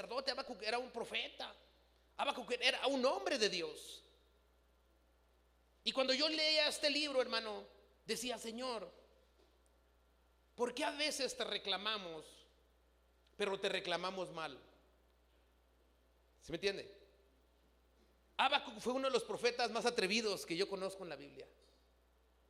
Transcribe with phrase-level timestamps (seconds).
[0.00, 0.32] sacerdote,
[0.66, 1.54] era un profeta,
[2.16, 4.02] Habacuc era un hombre de Dios.
[5.84, 7.64] Y cuando yo leía este libro, hermano,
[8.06, 8.90] decía, Señor,
[10.54, 12.24] ¿por qué a veces te reclamamos,
[13.36, 14.58] pero te reclamamos mal?
[16.42, 16.96] ¿Se me entiende?
[18.36, 21.46] Habacuc fue uno de los profetas más atrevidos que yo conozco en la Biblia.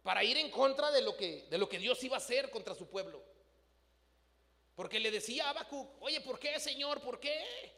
[0.03, 2.75] Para ir en contra de lo que, de lo que Dios iba a hacer contra
[2.75, 3.23] su pueblo.
[4.80, 7.02] Porque le decía a Habacuc, oye, ¿por qué, Señor?
[7.02, 7.70] ¿Por qué?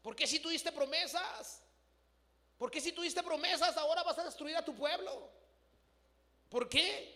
[0.00, 1.60] ¿Por qué si tuviste promesas?
[2.56, 5.32] ¿Por qué si tuviste promesas ahora vas a destruir a tu pueblo?
[6.48, 7.12] ¿Por qué?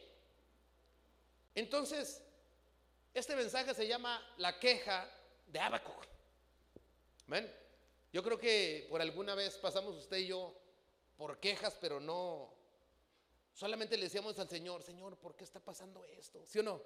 [1.55, 2.20] Entonces,
[3.14, 5.09] este mensaje se llama la queja
[5.47, 6.05] de Habacuc.
[7.28, 7.48] ¿Ven?
[8.12, 10.52] Yo creo que por alguna vez pasamos usted y yo
[11.16, 12.52] por quejas, pero no.
[13.55, 16.45] Solamente le decíamos al Señor, Señor, ¿por qué está pasando esto?
[16.45, 16.83] ¿Sí o no?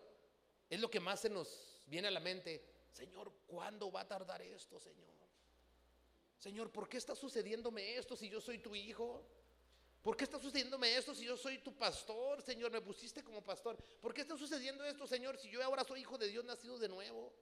[0.69, 2.65] Es lo que más se nos viene a la mente.
[2.93, 5.13] Señor, ¿cuándo va a tardar esto, Señor?
[6.39, 9.25] Señor, ¿por qué está sucediéndome esto si yo soy tu hijo?
[10.03, 12.73] ¿Por qué está sucediéndome esto si yo soy tu pastor, Señor?
[12.73, 13.77] Me pusiste como pastor.
[14.01, 16.89] ¿Por qué está sucediendo esto, Señor, si yo ahora soy hijo de Dios nacido de
[16.89, 17.33] nuevo?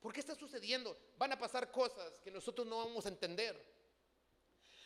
[0.00, 0.96] ¿Por qué está sucediendo?
[1.16, 3.60] Van a pasar cosas que nosotros no vamos a entender.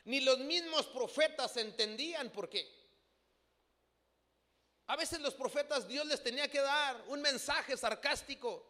[0.06, 2.66] Ni los mismos profetas entendían por qué.
[4.86, 8.66] A veces los profetas Dios les tenía que dar un mensaje sarcástico,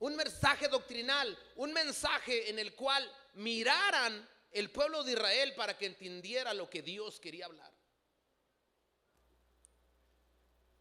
[0.00, 5.86] un mensaje doctrinal, un mensaje en el cual miraran el pueblo de Israel para que
[5.86, 7.72] entendiera lo que Dios quería hablar.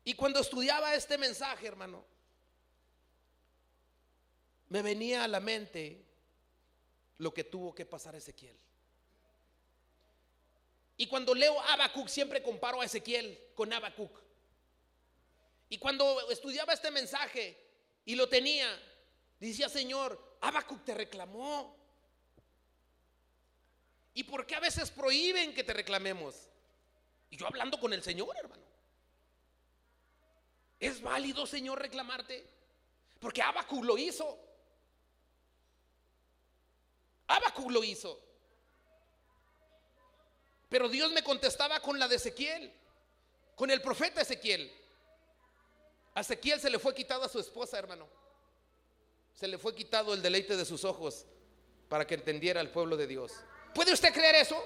[0.04, 2.06] Y cuando estudiaba este mensaje, hermano,
[4.70, 6.06] me venía a la mente
[7.18, 8.58] lo que tuvo que pasar Ezequiel.
[10.96, 14.18] Y cuando leo Habacuc, siempre comparo a Ezequiel con Habacuc.
[15.70, 17.58] Y cuando estudiaba este mensaje
[18.06, 18.68] y lo tenía,
[19.46, 21.76] decía, Señor, Habacuc te reclamó.
[24.14, 26.50] ¿Y por qué a veces prohíben que te reclamemos?
[27.30, 28.64] Y yo hablando con el Señor, hermano.
[30.80, 32.48] ¿Es válido, Señor, reclamarte?
[33.20, 34.40] Porque Habacuc lo hizo.
[37.28, 38.20] Habacuc lo hizo.
[40.70, 42.74] Pero Dios me contestaba con la de Ezequiel,
[43.56, 44.72] con el profeta Ezequiel.
[46.14, 48.08] A Ezequiel se le fue quitado a su esposa, hermano.
[49.38, 51.28] Se le fue quitado el deleite de sus ojos
[51.88, 53.34] para que entendiera el pueblo de Dios.
[53.76, 54.60] ¿Puede usted creer eso?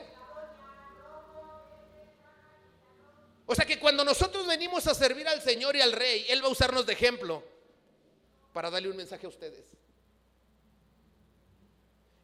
[3.46, 6.48] O sea que cuando nosotros venimos a servir al Señor y al Rey, Él va
[6.48, 7.44] a usarnos de ejemplo
[8.54, 9.66] para darle un mensaje a ustedes.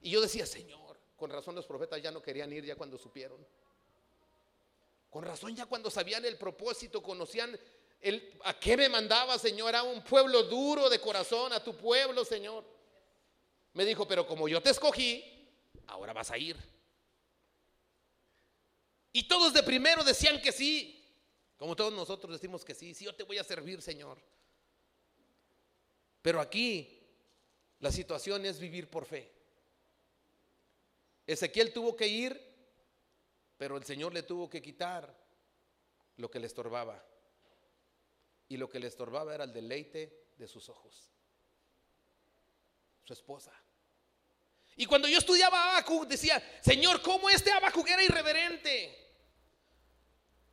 [0.02, 3.46] Y yo decía, Señor, con razón los profetas ya no querían ir ya cuando supieron.
[5.10, 7.60] Con razón ya cuando sabían el propósito, conocían
[8.02, 12.24] el, a qué me mandaba, Señor, a un pueblo duro de corazón, a tu pueblo,
[12.24, 12.64] Señor.
[13.74, 15.24] Me dijo, pero como yo te escogí,
[15.88, 16.58] ahora vas a ir.
[19.12, 21.04] Y todos de primero decían que sí,
[21.58, 24.22] como todos nosotros decimos que sí, sí, yo te voy a servir, Señor.
[26.22, 27.04] Pero aquí
[27.80, 29.32] la situación es vivir por fe.
[31.26, 32.40] Ezequiel tuvo que ir,
[33.58, 35.14] pero el Señor le tuvo que quitar
[36.18, 37.04] lo que le estorbaba.
[38.50, 41.12] Y lo que le estorbaba era el deleite de sus ojos.
[43.04, 43.52] Su esposa.
[44.76, 49.08] Y cuando yo estudiaba Abacuc decía, Señor, ¿cómo este Abacuc era irreverente?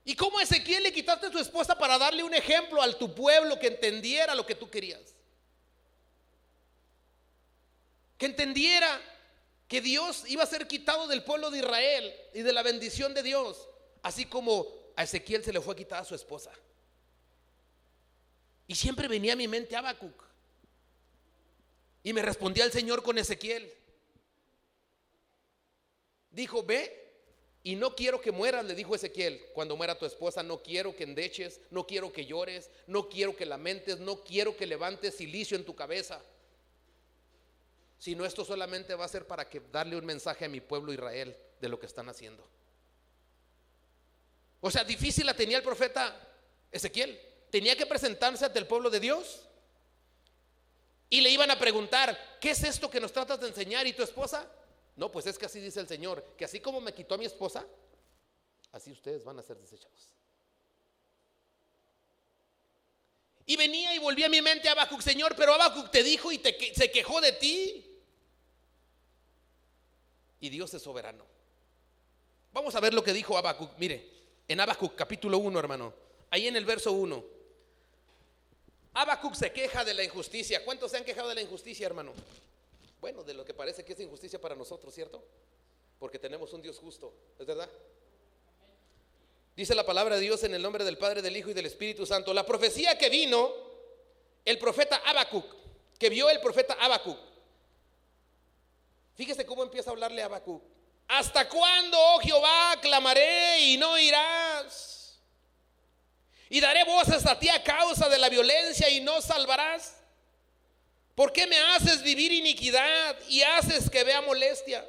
[0.04, 3.58] ¿Y cómo Ezequiel le quitaste a tu esposa para darle un ejemplo a tu pueblo
[3.58, 5.14] que entendiera lo que tú querías?
[8.18, 9.00] Que entendiera
[9.68, 13.22] que Dios iba a ser quitado del pueblo de Israel y de la bendición de
[13.22, 13.68] Dios,
[14.02, 14.66] así como
[14.96, 16.52] a Ezequiel se le fue quitada su esposa.
[18.66, 20.24] Y siempre venía a mi mente Habacuc.
[22.02, 23.72] Y me respondía el Señor con Ezequiel.
[26.30, 27.02] Dijo, ve
[27.62, 31.04] y no quiero que mueras, le dijo Ezequiel, cuando muera tu esposa, no quiero que
[31.04, 35.64] endeches, no quiero que llores, no quiero que lamentes, no quiero que levantes silicio en
[35.64, 36.22] tu cabeza
[38.04, 41.34] sino esto solamente va a ser para que darle un mensaje a mi pueblo Israel
[41.58, 42.46] de lo que están haciendo.
[44.60, 46.14] O sea, difícil la tenía el profeta
[46.70, 47.18] Ezequiel.
[47.54, 49.46] Tenía que presentarse ante el pueblo de Dios.
[51.08, 53.86] Y le iban a preguntar, ¿qué es esto que nos tratas de enseñar?
[53.86, 54.44] ¿Y tu esposa?
[54.96, 57.26] No, pues es que así dice el Señor, que así como me quitó a mi
[57.26, 57.64] esposa,
[58.72, 60.08] así ustedes van a ser desechados.
[63.46, 66.74] Y venía y volvía a mi mente Abacuc, Señor, pero Abacuc te dijo y te,
[66.74, 68.00] se quejó de ti
[70.40, 71.24] y Dios es soberano.
[72.52, 73.78] Vamos a ver lo que dijo Habacuc.
[73.78, 74.10] Mire,
[74.48, 75.94] en Habacuc capítulo 1, hermano.
[76.30, 77.33] Ahí en el verso 1.
[78.94, 80.64] Habacuc se queja de la injusticia.
[80.64, 82.12] ¿Cuántos se han quejado de la injusticia, hermano?
[83.00, 85.22] Bueno, de lo que parece que es injusticia para nosotros, ¿cierto?
[85.98, 87.68] Porque tenemos un Dios justo, ¿es verdad?
[89.56, 92.06] Dice la palabra de Dios en el nombre del Padre, del Hijo y del Espíritu
[92.06, 92.32] Santo.
[92.32, 93.52] La profecía que vino
[94.44, 95.44] el profeta Habacuc,
[95.98, 97.18] que vio el profeta Habacuc.
[99.14, 100.62] Fíjese cómo empieza a hablarle a Habacuc.
[101.08, 104.43] ¿Hasta cuándo, oh Jehová, clamaré y no irás?
[106.54, 109.96] Y daré voces a ti a causa de la violencia y no salvarás.
[111.16, 114.88] ¿Por qué me haces vivir iniquidad y haces que vea molestia?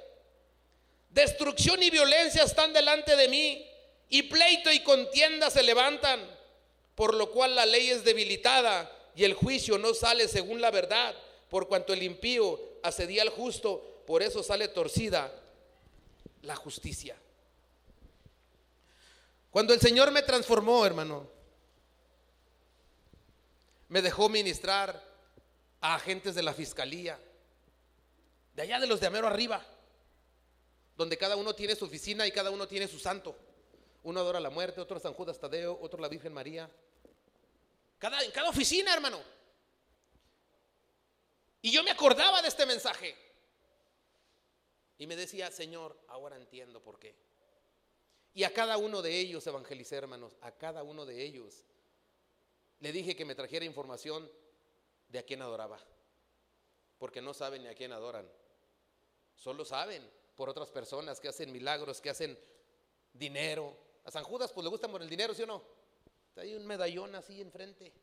[1.09, 3.67] Destrucción y violencia están delante de mí,
[4.09, 6.23] y pleito y contienda se levantan,
[6.93, 11.15] por lo cual la ley es debilitada y el juicio no sale según la verdad,
[11.49, 15.33] por cuanto el impío asedía al justo, por eso sale torcida
[16.43, 17.15] la justicia.
[19.49, 21.33] Cuando el Señor me transformó, hermano,
[23.89, 25.01] me dejó ministrar
[25.81, 27.19] a agentes de la fiscalía,
[28.53, 29.65] de allá de los de Amero arriba,
[30.95, 33.35] donde cada uno tiene su oficina y cada uno tiene su santo.
[34.03, 36.69] Uno adora la muerte, otro San Judas Tadeo, otro la Virgen María.
[37.97, 39.21] Cada, en cada oficina, hermano.
[41.61, 43.15] Y yo me acordaba de este mensaje.
[44.97, 47.15] Y me decía, Señor, ahora entiendo por qué.
[48.33, 51.63] Y a cada uno de ellos evangelicé, hermanos, a cada uno de ellos.
[52.79, 54.29] Le dije que me trajera información
[55.07, 55.79] de a quién adoraba.
[56.97, 58.29] Porque no saben ni a quién adoran.
[59.35, 62.37] Solo saben por otras personas que hacen milagros, que hacen
[63.13, 63.75] dinero.
[64.03, 65.63] A San Judas pues le gusta por el dinero, ¿sí o no?
[66.35, 67.93] Hay un medallón así enfrente.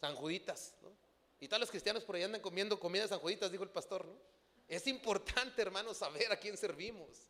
[0.00, 0.74] San Juditas.
[1.40, 4.04] Y todos los cristianos por ahí andan comiendo comida de San Juditas, dijo el pastor.
[4.04, 4.16] ¿no?
[4.68, 7.26] Es importante, hermano, saber a quién servimos.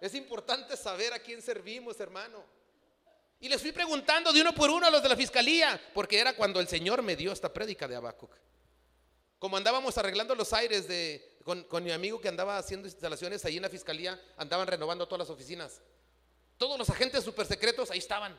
[0.00, 2.44] Es importante saber a quién servimos, hermano.
[3.40, 6.34] Y les fui preguntando de uno por uno a los de la fiscalía, porque era
[6.34, 8.30] cuando el Señor me dio esta prédica de Habacuc.
[9.38, 13.62] Como andábamos arreglando los aires de, con, mi amigo que andaba haciendo instalaciones ahí en
[13.62, 15.82] la fiscalía, andaban renovando todas las oficinas.
[16.56, 18.38] Todos los agentes super secretos ahí estaban.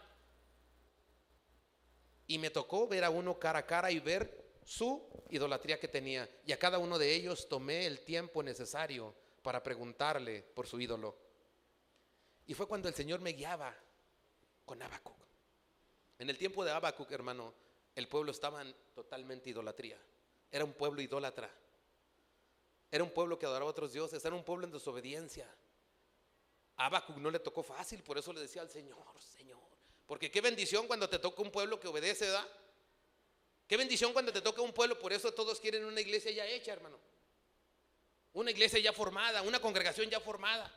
[2.25, 6.27] Y me tocó ver a uno cara a cara y ver su idolatría que tenía.
[6.45, 11.15] Y a cada uno de ellos tomé el tiempo necesario para preguntarle por su ídolo.
[12.47, 13.73] Y fue cuando el Señor me guiaba
[14.67, 15.15] con Habacuc.
[16.19, 17.53] En el tiempo de Habacuc, hermano,
[17.95, 19.97] el pueblo estaba en totalmente idolatría.
[20.51, 21.49] Era un pueblo idólatra.
[22.91, 24.23] Era un pueblo que adoraba a otros dioses.
[24.23, 25.47] Era un pueblo en desobediencia.
[26.75, 29.57] A no le tocó fácil, por eso le decía al Señor, Señor.
[30.05, 32.47] Porque qué bendición cuando te toca un pueblo que obedece, ¿verdad?
[33.67, 36.73] Qué bendición cuando te toca un pueblo, por eso todos quieren una iglesia ya hecha,
[36.73, 36.99] hermano.
[38.33, 40.71] Una iglesia ya formada, una congregación ya formada.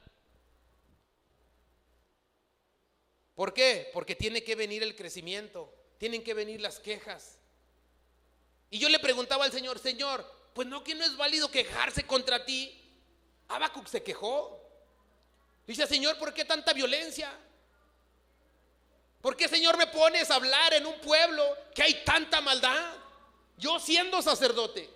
[3.35, 3.91] ¿Por qué?
[3.93, 7.39] Porque tiene que venir el crecimiento, tienen que venir las quejas.
[8.71, 10.25] Y yo le preguntaba al Señor, Señor,
[10.55, 12.77] pues no que no es válido quejarse contra ti.
[13.49, 14.61] Habacuc se quejó.
[15.67, 17.33] Dice, Señor, ¿por qué tanta violencia?
[19.21, 21.45] ¿Por qué, Señor, me pones a hablar en un pueblo
[21.75, 22.95] que hay tanta maldad?
[23.59, 24.89] Yo siendo sacerdote.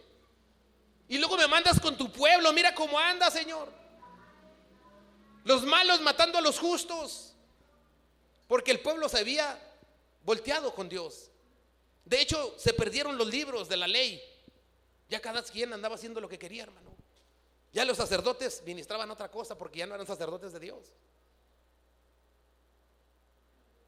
[1.08, 2.52] Y luego me mandas con tu pueblo.
[2.52, 3.70] Mira cómo anda, Señor.
[5.44, 7.33] Los malos matando a los justos.
[8.54, 9.60] Porque el pueblo se había
[10.22, 11.28] volteado con Dios.
[12.04, 14.22] De hecho, se perdieron los libros de la ley.
[15.08, 16.94] Ya cada quien andaba haciendo lo que quería, hermano.
[17.72, 20.86] Ya los sacerdotes ministraban otra cosa porque ya no eran sacerdotes de Dios.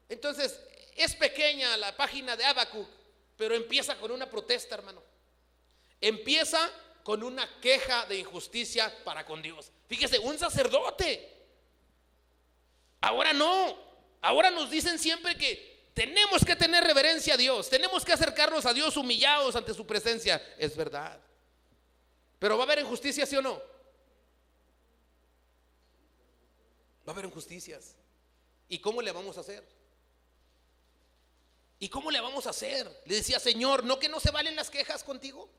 [0.09, 0.59] Entonces,
[0.97, 2.89] es pequeña la página de Habacuc,
[3.37, 5.01] pero empieza con una protesta, hermano.
[6.01, 6.69] Empieza
[7.03, 9.71] con una queja de injusticia para con Dios.
[9.87, 11.37] Fíjese, un sacerdote.
[12.99, 13.86] Ahora no.
[14.27, 18.73] Ahora nos dicen siempre que tenemos que tener reverencia a Dios, tenemos que acercarnos a
[18.73, 20.45] Dios humillados ante su presencia.
[20.57, 21.17] Es verdad.
[22.37, 23.53] Pero va a haber injusticia, ¿sí o no?
[27.07, 27.95] Va a haber injusticias.
[28.67, 29.65] ¿Y cómo le vamos a hacer?
[31.79, 33.03] ¿Y cómo le vamos a hacer?
[33.05, 35.49] Le decía, Señor, ¿no que no se valen las quejas contigo?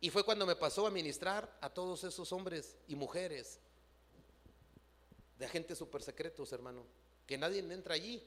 [0.00, 3.60] Y fue cuando me pasó a ministrar a todos esos hombres y mujeres
[5.40, 6.84] de agentes super secretos, hermano,
[7.26, 8.22] que nadie entra allí,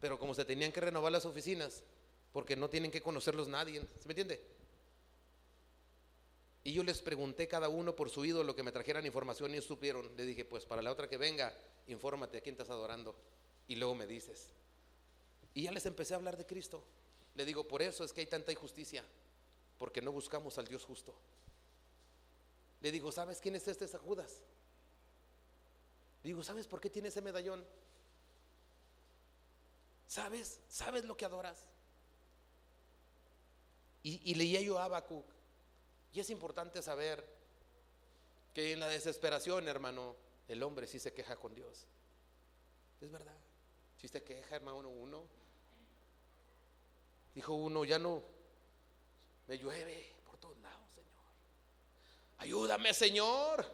[0.00, 1.84] pero como se tenían que renovar las oficinas,
[2.32, 4.44] porque no tienen que conocerlos nadie, ¿se me entiende?
[6.64, 10.10] Y yo les pregunté cada uno por su ídolo que me trajeran información y supieron.
[10.16, 11.56] Le dije, pues para la otra que venga,
[11.86, 13.14] infórmate a quién estás adorando
[13.68, 14.48] y luego me dices.
[15.54, 16.82] Y ya les empecé a hablar de Cristo.
[17.36, 19.04] Le digo, por eso es que hay tanta injusticia,
[19.78, 21.14] porque no buscamos al Dios justo.
[22.80, 24.42] Le digo, ¿sabes quién es este Judas?
[26.26, 27.64] Digo, ¿sabes por qué tiene ese medallón?
[30.08, 30.58] ¿Sabes?
[30.68, 31.68] ¿Sabes lo que adoras?
[34.02, 35.24] Y, leía yo a Habacuc.
[36.12, 37.24] Y es importante saber
[38.52, 40.16] que en la desesperación, hermano,
[40.48, 41.86] el hombre sí se queja con Dios.
[43.00, 43.38] Es verdad.
[43.96, 45.28] Si se queja, hermano, uno.
[47.36, 48.20] Dijo uno, ya no,
[49.46, 51.22] me llueve por todos lados, Señor.
[52.38, 53.64] Ayúdame, Señor,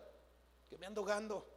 [0.68, 1.51] que me ando ahogando.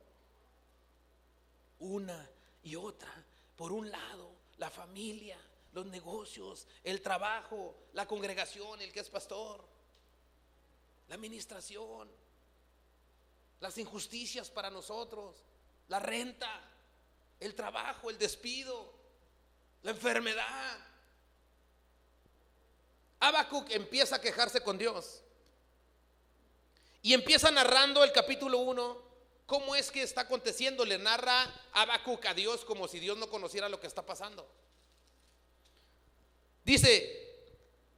[1.80, 2.30] Una
[2.64, 3.12] y otra.
[3.56, 5.38] Por un lado, la familia,
[5.74, 9.64] los negocios, el trabajo, la congregación, el que es pastor,
[11.08, 12.10] la administración,
[13.60, 15.36] las injusticias para nosotros,
[15.88, 16.62] la renta,
[17.40, 18.94] el trabajo, el despido,
[19.84, 20.80] la enfermedad.
[23.20, 25.22] Habacuc empieza a quejarse con Dios.
[27.02, 29.05] Y empieza narrando el capítulo 1
[29.46, 30.86] cómo es que está aconteciendo.
[30.86, 34.48] Le narra Habacuc a Dios como si Dios no conociera lo que está pasando.
[36.64, 37.26] Dice,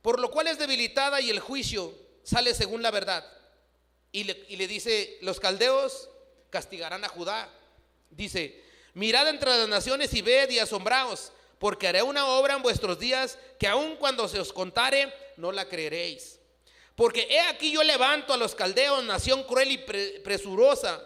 [0.01, 3.25] por lo cual es debilitada y el juicio sale según la verdad.
[4.11, 6.09] Y le, dice, los caldeos
[6.49, 7.49] castigarán a Judá.
[8.09, 8.63] Dice,
[8.93, 13.37] mirad entre las naciones y ved y asombraos, porque haré una obra en vuestros días
[13.59, 16.39] que aun cuando se os contare, no la creeréis.
[16.95, 19.77] Porque he aquí yo levanto a los caldeos, nación cruel y
[20.19, 21.03] presurosa,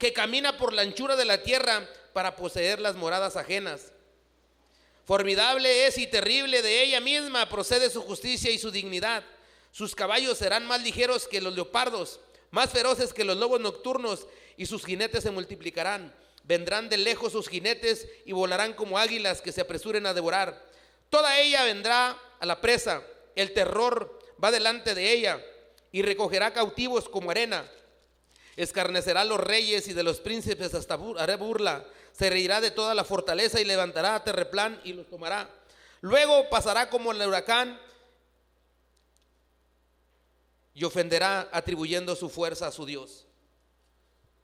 [0.00, 3.92] que camina por la anchura de la tierra para poseer las moradas ajenas
[5.10, 9.24] Formidable es y terrible de ella misma procede su justicia y su dignidad.
[9.72, 12.20] Sus caballos serán más ligeros que los leopardos,
[12.52, 16.14] más feroces que los lobos nocturnos, y sus jinetes se multiplicarán.
[16.44, 20.64] Vendrán de lejos sus jinetes y volarán como águilas que se apresuren a devorar.
[21.08, 23.02] Toda ella vendrá a la presa,
[23.34, 25.44] el terror va delante de ella
[25.90, 27.68] y recogerá cautivos como arena.
[28.56, 32.94] Escarnecerá a los reyes y de los príncipes hasta haré burla se reirá de toda
[32.94, 35.48] la fortaleza y levantará a terreplán y los tomará.
[36.00, 37.80] Luego pasará como el huracán
[40.74, 43.26] y ofenderá atribuyendo su fuerza a su Dios.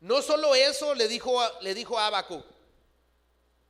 [0.00, 2.44] No solo eso le dijo, le dijo a Habacuc.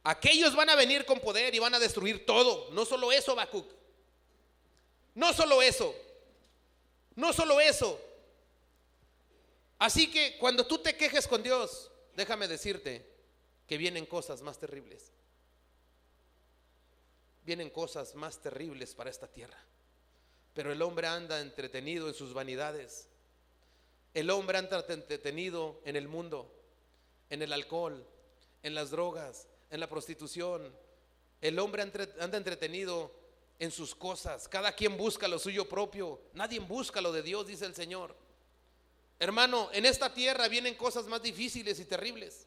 [0.05, 2.71] Aquellos van a venir con poder y van a destruir todo.
[2.73, 3.69] No solo eso, Habacuc.
[5.15, 5.95] No solo eso.
[7.15, 7.99] No solo eso.
[9.79, 13.17] Así que cuando tú te quejes con Dios, déjame decirte,
[13.67, 15.11] que vienen cosas más terribles.
[17.45, 19.59] Vienen cosas más terribles para esta tierra.
[20.55, 23.09] Pero el hombre anda entretenido en sus vanidades.
[24.15, 26.51] El hombre anda entretenido en el mundo,
[27.29, 28.07] en el alcohol,
[28.63, 30.75] en las drogas, en la prostitución.
[31.41, 33.13] El hombre anda entretenido
[33.59, 34.49] en sus cosas.
[34.49, 36.21] Cada quien busca lo suyo propio.
[36.33, 38.17] Nadie busca lo de Dios, dice el Señor.
[39.19, 42.47] Hermano, en esta tierra vienen cosas más difíciles y terribles.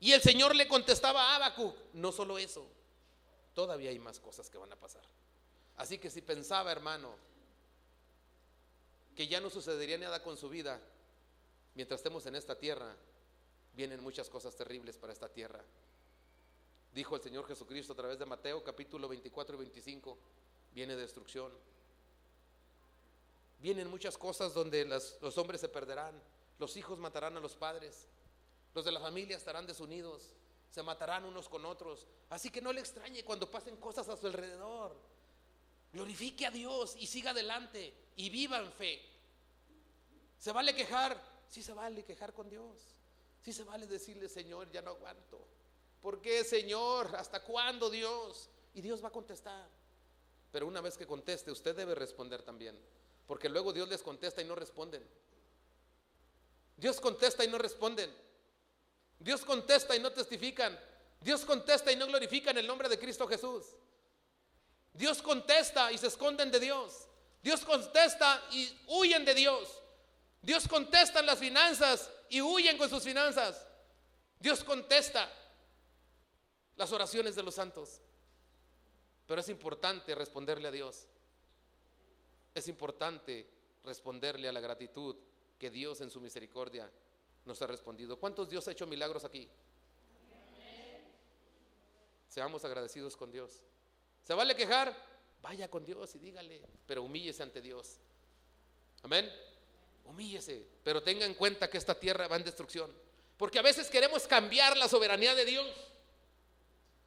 [0.00, 2.66] Y el Señor le contestaba a Habacuc, no solo eso,
[3.54, 5.02] todavía hay más cosas que van a pasar.
[5.76, 7.14] Así que si pensaba, hermano,
[9.16, 10.80] que ya no sucedería nada con su vida,
[11.74, 12.94] mientras estemos en esta tierra,
[13.74, 15.64] vienen muchas cosas terribles para esta tierra.
[16.92, 20.18] Dijo el Señor Jesucristo a través de Mateo capítulo 24 y 25,
[20.72, 21.50] viene destrucción.
[23.64, 26.20] Vienen muchas cosas donde los hombres se perderán,
[26.58, 28.08] los hijos matarán a los padres,
[28.74, 30.34] los de la familia estarán desunidos,
[30.70, 32.06] se matarán unos con otros.
[32.28, 34.94] Así que no le extrañe cuando pasen cosas a su alrededor.
[35.94, 39.00] Glorifique a Dios y siga adelante y viva en fe.
[40.38, 41.18] ¿Se vale quejar?
[41.48, 42.94] Sí se vale quejar con Dios.
[43.40, 45.40] Sí se vale decirle, Señor, ya no aguanto.
[46.02, 47.16] ¿Por qué, Señor?
[47.16, 48.50] ¿Hasta cuándo, Dios?
[48.74, 49.70] Y Dios va a contestar.
[50.52, 52.78] Pero una vez que conteste, usted debe responder también.
[53.26, 55.06] Porque luego Dios les contesta y no responden.
[56.76, 58.14] Dios contesta y no responden.
[59.18, 60.78] Dios contesta y no testifican.
[61.20, 63.64] Dios contesta y no glorifican el nombre de Cristo Jesús.
[64.92, 67.08] Dios contesta y se esconden de Dios.
[67.42, 69.82] Dios contesta y huyen de Dios.
[70.42, 73.66] Dios contesta en las finanzas y huyen con sus finanzas.
[74.38, 75.30] Dios contesta
[76.76, 78.00] las oraciones de los santos.
[79.26, 81.06] Pero es importante responderle a Dios.
[82.54, 83.48] Es importante
[83.82, 85.16] responderle a la gratitud
[85.58, 86.90] que Dios en su misericordia
[87.44, 88.18] nos ha respondido.
[88.18, 89.48] ¿Cuántos Dios ha hecho milagros aquí?
[92.28, 93.62] Seamos agradecidos con Dios.
[94.24, 94.96] ¿Se vale quejar?
[95.42, 97.98] Vaya con Dios y dígale, pero humíllese ante Dios.
[99.02, 99.30] Amén.
[100.04, 102.90] Humíllese, pero tenga en cuenta que esta tierra va en destrucción.
[103.36, 105.66] Porque a veces queremos cambiar la soberanía de Dios.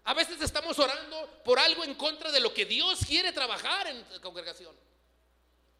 [0.03, 4.05] A veces estamos orando por algo en contra de lo que Dios quiere trabajar en
[4.09, 4.75] la congregación.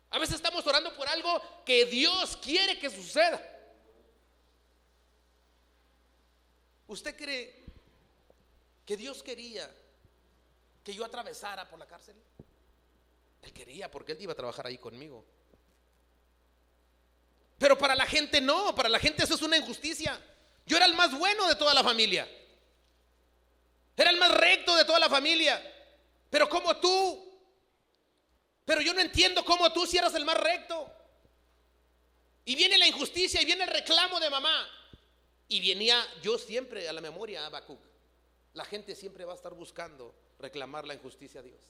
[0.10, 3.42] A veces estamos orando por algo que Dios quiere que suceda.
[6.88, 7.66] ¿Usted cree
[8.86, 9.70] que Dios quería
[10.88, 12.16] que yo atravesara por la cárcel.
[13.42, 15.26] Él quería porque él iba a trabajar ahí conmigo.
[17.58, 20.18] Pero para la gente no, para la gente eso es una injusticia.
[20.66, 22.26] Yo era el más bueno de toda la familia.
[23.98, 25.62] Era el más recto de toda la familia.
[26.30, 27.27] Pero como tú.
[28.68, 30.92] Pero yo no entiendo cómo tú si eras el más recto.
[32.44, 34.68] Y viene la injusticia y viene el reclamo de mamá.
[35.48, 37.80] Y venía yo siempre a la memoria, a Habacuc.
[38.56, 41.62] La gente siempre va a estar buscando reclamar la injusticia a Dios.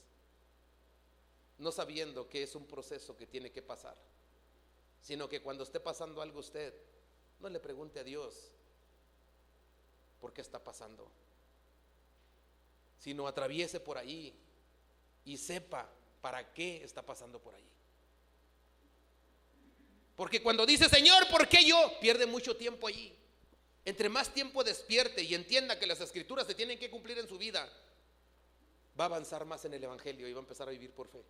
[1.58, 3.96] No sabiendo que es un proceso que tiene que pasar.
[5.00, 6.74] Sino que cuando esté pasando algo usted,
[7.38, 8.50] no le pregunte a Dios
[10.20, 11.08] por qué está pasando.
[12.98, 14.34] Sino atraviese por ahí
[15.24, 15.88] y sepa
[16.20, 17.68] para qué está pasando por ahí.
[20.16, 21.92] Porque cuando dice, Señor, ¿por qué yo?
[22.00, 23.14] Pierde mucho tiempo allí.
[23.84, 27.38] Entre más tiempo despierte y entienda que las escrituras se tienen que cumplir en su
[27.38, 27.68] vida,
[28.98, 31.22] va a avanzar más en el Evangelio y va a empezar a vivir por fe.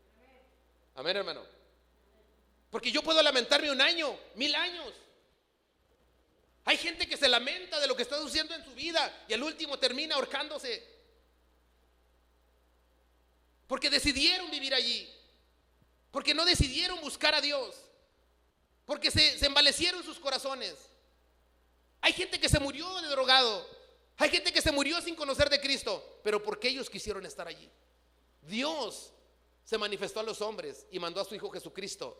[0.94, 1.44] Amén, hermano.
[2.70, 4.92] Porque yo puedo lamentarme un año, mil años.
[6.64, 9.42] Hay gente que se lamenta de lo que está sucediendo en su vida y al
[9.42, 10.97] último termina ahorcándose.
[13.68, 15.08] Porque decidieron vivir allí.
[16.10, 17.76] Porque no decidieron buscar a Dios.
[18.84, 20.74] Porque se, se embalecieron sus corazones.
[22.00, 23.64] Hay gente que se murió de drogado.
[24.16, 26.20] Hay gente que se murió sin conocer de Cristo.
[26.24, 27.70] Pero porque ellos quisieron estar allí.
[28.42, 29.12] Dios
[29.64, 32.18] se manifestó a los hombres y mandó a su Hijo Jesucristo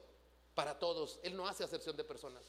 [0.55, 1.19] para todos.
[1.23, 2.45] Él no hace acepción de personas.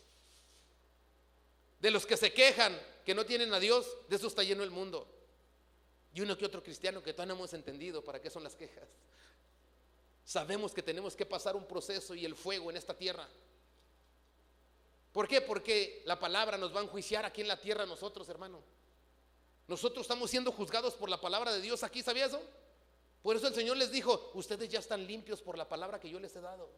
[1.80, 4.72] De los que se quejan que no tienen a Dios, de eso está lleno el
[4.72, 5.08] mundo.
[6.14, 8.88] Y uno que otro cristiano que todavía no hemos entendido para qué son las quejas.
[10.26, 13.28] Sabemos que tenemos que pasar un proceso y el fuego en esta tierra.
[15.12, 15.42] ¿Por qué?
[15.42, 18.62] Porque la palabra nos va a enjuiciar aquí en la tierra nosotros, hermano.
[19.68, 22.42] Nosotros estamos siendo juzgados por la palabra de Dios aquí, ¿sabía eso?
[23.22, 26.20] Por eso el Señor les dijo, ustedes ya están limpios por la palabra que yo
[26.20, 26.70] les he dado.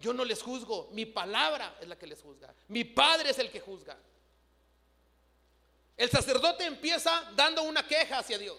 [0.00, 2.54] Yo no les juzgo, mi palabra es la que les juzga.
[2.68, 3.98] Mi Padre es el que juzga.
[5.98, 8.56] El sacerdote empieza dando una queja hacia Dios.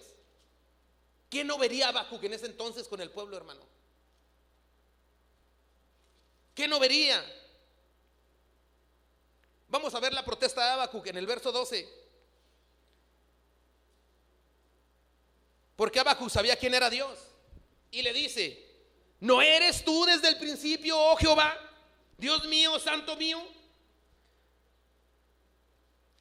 [1.30, 3.66] ¿Quién no vería a Habacuc en ese entonces con el pueblo, hermano?
[6.54, 7.24] ¿Qué no vería?
[9.68, 11.88] Vamos a ver la protesta de Habacuc en el verso 12.
[15.76, 17.18] Porque Habacuc sabía quién era Dios.
[17.90, 18.84] Y le dice,
[19.20, 21.56] ¿no eres tú desde el principio, oh Jehová,
[22.18, 23.42] Dios mío, santo mío?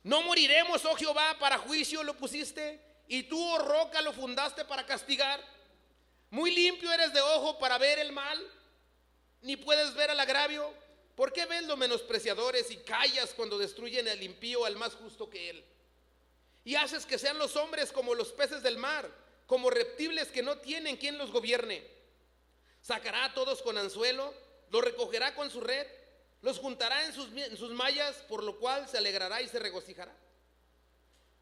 [0.09, 4.83] No moriremos, oh Jehová, para juicio lo pusiste, y tú, oh roca, lo fundaste para
[4.83, 5.39] castigar.
[6.31, 8.39] Muy limpio eres de ojo para ver el mal
[9.41, 10.73] ni puedes ver al agravio.
[11.15, 15.51] ¿Por qué ves los menospreciadores y callas cuando destruyen al impío al más justo que
[15.51, 15.63] él?
[16.63, 19.07] Y haces que sean los hombres como los peces del mar,
[19.45, 21.85] como reptiles que no tienen quien los gobierne.
[22.81, 24.33] Sacará a todos con anzuelo,
[24.71, 25.85] los recogerá con su red,
[26.41, 30.15] los juntará en sus, mallas, por lo cual se alegrará y se regocijará.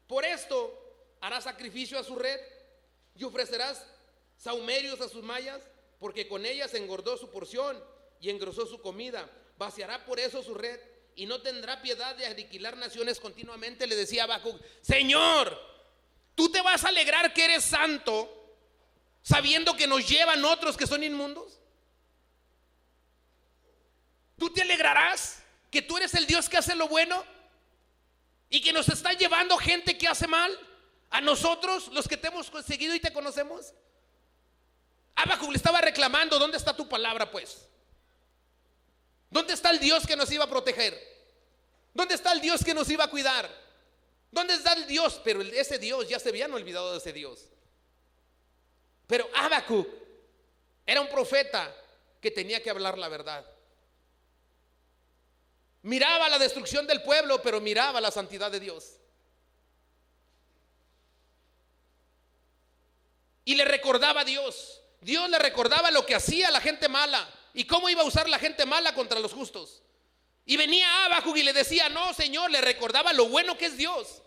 [0.06, 0.76] Por esto
[1.20, 2.40] hará sacrificio a su red
[3.14, 3.84] y ofrecerás
[4.36, 5.60] saumerios a sus mallas
[5.98, 7.82] porque con ella se engordó su porción
[8.20, 9.30] y engrosó su comida.
[9.56, 10.80] Vaciará por eso su red
[11.14, 13.86] y no tendrá piedad de aniquilar naciones continuamente.
[13.86, 15.58] Le decía Habacuc, Señor,
[16.34, 18.34] tú te vas a alegrar que eres santo
[19.22, 21.57] sabiendo que nos llevan otros que son inmundos.
[24.38, 27.24] ¿Tú te alegrarás que tú eres el Dios que hace lo bueno
[28.48, 30.56] y que nos está llevando gente que hace mal?
[31.10, 33.72] A nosotros, los que te hemos conseguido y te conocemos.
[35.16, 37.66] Habacuc le estaba reclamando, ¿dónde está tu palabra pues?
[39.30, 40.96] ¿Dónde está el Dios que nos iba a proteger?
[41.92, 43.50] ¿Dónde está el Dios que nos iba a cuidar?
[44.30, 45.20] ¿Dónde está el Dios?
[45.24, 47.48] Pero ese Dios ya se habían olvidado de ese Dios.
[49.06, 49.88] Pero Habacuc
[50.86, 51.74] era un profeta
[52.20, 53.44] que tenía que hablar la verdad.
[55.88, 58.98] Miraba la destrucción del pueblo, pero miraba la santidad de Dios.
[63.46, 64.82] Y le recordaba a Dios.
[65.00, 68.38] Dios le recordaba lo que hacía la gente mala y cómo iba a usar la
[68.38, 69.82] gente mala contra los justos.
[70.44, 74.20] Y venía abajo y le decía, no, Señor, le recordaba lo bueno que es Dios,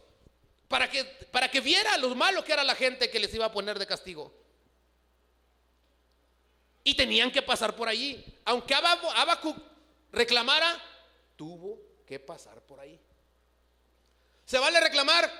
[0.67, 3.51] para que, para que viera lo malo que era la gente que les iba a
[3.51, 4.33] poner de castigo.
[6.83, 8.25] Y tenían que pasar por allí.
[8.45, 9.57] Aunque Abacuc
[10.11, 10.87] reclamara,
[11.41, 12.99] tuvo que pasar por ahí.
[14.45, 15.31] Se vale reclamar,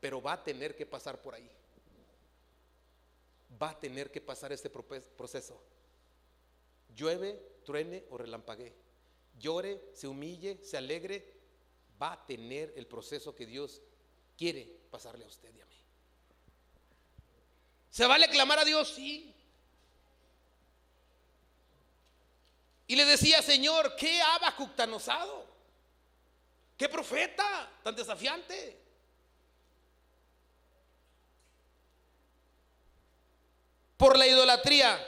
[0.00, 1.50] pero va a tener que pasar por ahí
[3.60, 5.60] va a tener que pasar este proceso.
[6.94, 8.74] Llueve, truene o relampague
[9.38, 11.24] Llore, se humille, se alegre,
[12.00, 13.80] va a tener el proceso que Dios
[14.36, 15.76] quiere pasarle a usted y a mí.
[17.90, 18.92] ¿Se vale clamar a Dios?
[18.94, 19.34] Sí.
[22.90, 25.46] Y le decía, Señor, ¿qué Habacuc tan osado?
[26.76, 28.76] ¿Qué profeta tan desafiante?
[33.96, 34.98] Por la idolatría.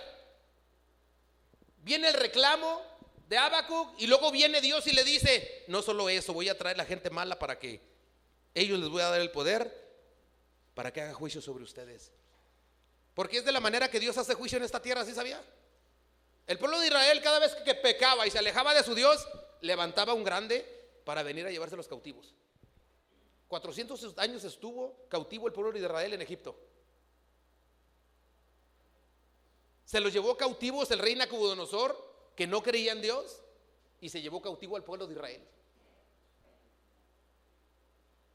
[1.78, 2.80] Viene el reclamo
[3.28, 6.76] de Habacuc y luego viene Dios y le dice, no solo eso, voy a traer
[6.76, 7.80] la gente mala para que
[8.54, 9.76] ellos les voy a dar el poder
[10.74, 12.12] para que haga juicio sobre ustedes.
[13.12, 15.42] Porque es de la manera que Dios hace juicio en esta tierra, ¿sí sabía?
[16.46, 19.26] El pueblo de Israel cada vez que pecaba y se alejaba de su Dios,
[19.60, 20.66] levantaba un grande
[21.04, 22.34] para venir a llevarse los cautivos.
[23.48, 26.56] 400 años estuvo cautivo el pueblo de Israel en Egipto.
[29.84, 33.42] Se los llevó cautivos el rey Nabucodonosor, que no creía en Dios,
[34.00, 35.46] y se llevó cautivo al pueblo de Israel.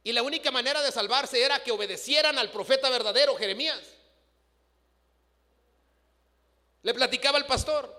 [0.04, 3.82] Y la única manera de salvarse era que obedecieran al profeta verdadero, Jeremías.
[6.84, 7.96] Le platicaba el pastor.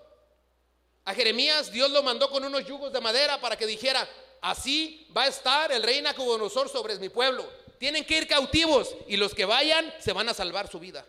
[1.09, 4.07] A Jeremías Dios lo mandó con unos yugos de madera para que dijera,
[4.43, 7.51] así va a estar el rey Nabucodonosor sobre mi pueblo.
[7.79, 11.07] Tienen que ir cautivos y los que vayan se van a salvar su vida.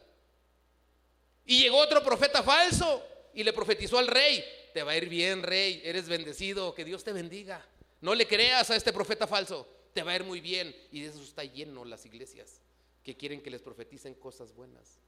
[1.46, 4.42] Y llegó otro profeta falso y le profetizó al rey,
[4.74, 7.68] te va a ir bien, rey, eres bendecido, que Dios te bendiga.
[8.00, 10.74] No le creas a este profeta falso, te va a ir muy bien.
[10.94, 12.62] Y de eso está lleno las iglesias,
[13.04, 15.02] que quieren que les profeticen cosas buenas.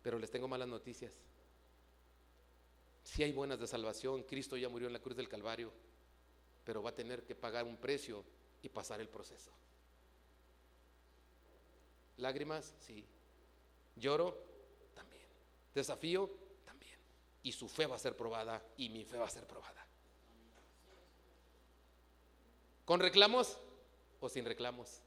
[0.00, 1.12] Pero les tengo malas noticias.
[3.04, 5.70] Si hay buenas de salvación, Cristo ya murió en la cruz del Calvario,
[6.64, 8.24] pero va a tener que pagar un precio
[8.62, 9.52] y pasar el proceso.
[12.16, 13.04] Lágrimas, sí.
[13.96, 14.36] Lloro,
[14.94, 15.26] también.
[15.74, 16.30] Desafío,
[16.64, 16.98] también.
[17.42, 19.86] Y su fe va a ser probada y mi fe va a ser probada.
[22.84, 23.58] ¿Con reclamos
[24.20, 25.02] o sin reclamos?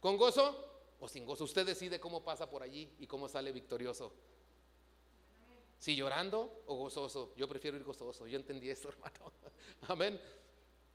[0.00, 1.44] ¿Con gozo o sin gozo.
[1.44, 4.12] Usted decide cómo pasa por allí y cómo sale victorioso.
[5.84, 7.34] Si llorando o gozoso.
[7.36, 8.26] Yo prefiero ir gozoso.
[8.26, 9.30] Yo entendí eso, hermano.
[9.82, 10.18] Amén.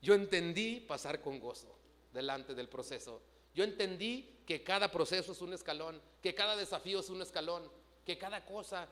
[0.01, 1.77] Yo entendí pasar con gozo
[2.11, 3.21] delante del proceso.
[3.53, 7.71] Yo entendí que cada proceso es un escalón, que cada desafío es un escalón,
[8.03, 8.87] que cada cosa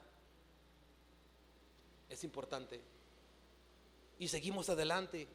[2.08, 2.80] es importante.
[4.20, 5.28] Y seguimos adelante.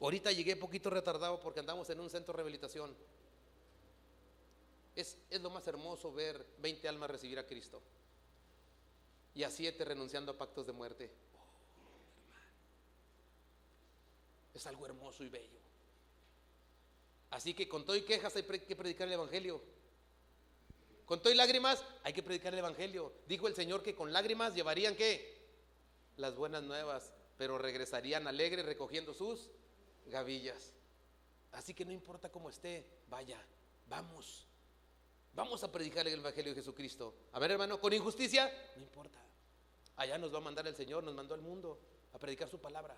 [0.00, 2.94] Ahorita llegué poquito retardado porque andamos en un centro de rehabilitación.
[4.94, 7.80] Es, lo más hermoso ver 20 almas recibir a Cristo
[9.38, 11.12] y a 7 renunciando a pactos de muerte.
[14.52, 15.60] es algo hermoso y bello.
[17.30, 19.62] Así que con todo y quejas hay que predicar el Evangelio.
[21.06, 23.12] Con todo y lágrimas hay que predicar el Evangelio.
[23.28, 25.38] Dijo el Señor que con lágrimas llevarían qué?
[26.16, 29.48] Las buenas nuevas, pero regresarían alegres recogiendo sus
[30.06, 30.74] gavillas.
[31.52, 33.40] Así que no importa cómo esté, vaya,
[33.86, 34.48] vamos.
[35.32, 37.14] Vamos a predicar el Evangelio de Jesucristo.
[37.30, 39.27] A ver, hermano, con injusticia, no importa.
[39.98, 41.76] Allá nos va a mandar el Señor, nos mandó al mundo
[42.14, 42.96] a predicar su palabra.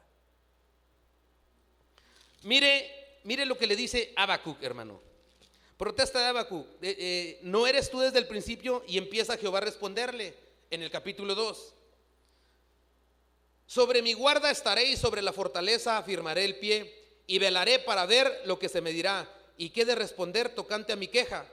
[2.42, 5.00] Mire, mire lo que le dice Habacuc, hermano.
[5.78, 6.66] Protesta de Habacuc.
[6.82, 10.34] Eh, eh, no eres tú desde el principio y empieza Jehová a responderle
[10.70, 11.74] en el capítulo 2.
[13.66, 16.94] Sobre mi guarda estaré y sobre la fortaleza afirmaré el pie
[17.26, 20.96] y velaré para ver lo que se me dirá y qué de responder tocante a
[20.96, 21.46] mi queja.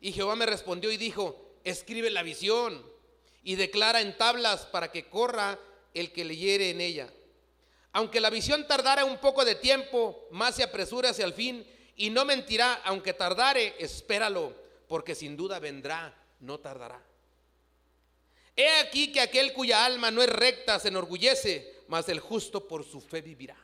[0.00, 2.93] Y Jehová me respondió y dijo, escribe la visión
[3.44, 5.58] y declara en tablas para que corra
[5.92, 7.08] el que leyere en ella.
[7.92, 11.64] Aunque la visión tardara un poco de tiempo, más se apresura hacia el fin
[11.96, 14.52] y no mentirá, aunque tardare, espéralo,
[14.88, 17.00] porque sin duda vendrá, no tardará.
[18.56, 22.84] He aquí que aquel cuya alma no es recta se enorgullece, mas el justo por
[22.84, 23.56] su fe vivirá.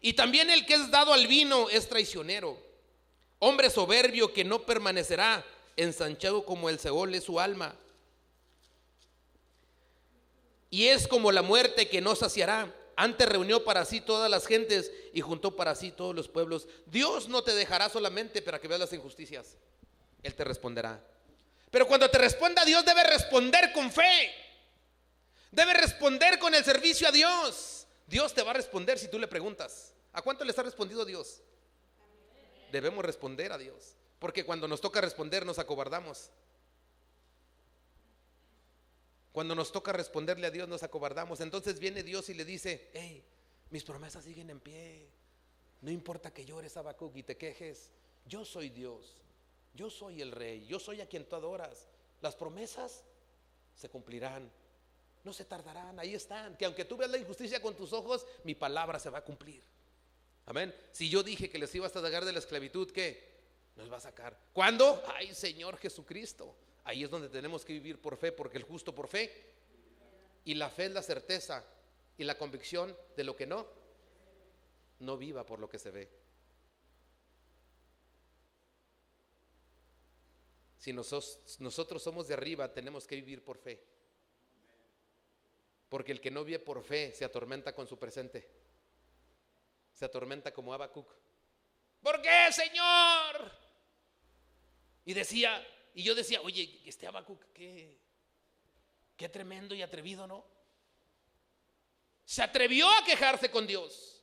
[0.00, 2.66] Y también el que es dado al vino es traicionero
[3.38, 5.44] Hombre soberbio que no permanecerá,
[5.76, 7.74] ensanchado como el Seol es su alma.
[10.70, 12.74] Y es como la muerte que no saciará.
[12.96, 16.66] Antes reunió para sí todas las gentes y juntó para sí todos los pueblos.
[16.86, 19.56] Dios no te dejará solamente para que veas las injusticias.
[20.22, 21.02] Él te responderá.
[21.70, 24.30] Pero cuando te responda Dios debe responder con fe.
[25.50, 27.86] Debe responder con el servicio a Dios.
[28.06, 29.92] Dios te va a responder si tú le preguntas.
[30.12, 31.42] ¿A cuánto les ha respondido Dios?
[32.72, 33.94] debemos responder a Dios.
[34.18, 36.30] Porque cuando nos toca responder nos acobardamos.
[39.36, 41.40] Cuando nos toca responderle a Dios nos acobardamos.
[41.42, 43.22] Entonces viene Dios y le dice, hey,
[43.68, 45.10] mis promesas siguen en pie.
[45.82, 47.90] No importa que llores, Abacuc, y te quejes.
[48.24, 49.14] Yo soy Dios.
[49.74, 50.64] Yo soy el rey.
[50.64, 51.86] Yo soy a quien tú adoras.
[52.22, 53.04] Las promesas
[53.74, 54.50] se cumplirán.
[55.22, 56.00] No se tardarán.
[56.00, 56.56] Ahí están.
[56.56, 59.62] Que aunque tú veas la injusticia con tus ojos, mi palabra se va a cumplir.
[60.46, 60.74] Amén.
[60.92, 63.36] Si yo dije que les iba a sacar de la esclavitud, ¿qué?
[63.76, 64.34] Nos va a sacar.
[64.54, 65.02] ¿Cuándo?
[65.14, 66.56] Ay, Señor Jesucristo.
[66.86, 69.44] Ahí es donde tenemos que vivir por fe, porque el justo por fe.
[70.44, 71.64] Y la fe es la certeza
[72.16, 73.66] y la convicción de lo que no.
[75.00, 76.08] No viva por lo que se ve.
[80.78, 83.82] Si nosotros, somos de arriba, tenemos que vivir por fe.
[85.88, 88.48] Porque el que no vive por fe se atormenta con su presente.
[89.92, 91.12] Se atormenta como Abacuc.
[92.00, 93.50] ¿Por qué, Señor?
[95.04, 97.96] Y decía, y yo decía, oye, este Abacuc, qué,
[99.16, 100.44] qué tremendo y atrevido, ¿no?
[102.26, 104.22] Se atrevió a quejarse con Dios.